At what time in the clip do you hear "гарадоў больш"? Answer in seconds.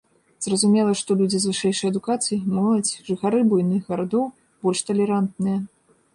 3.93-4.79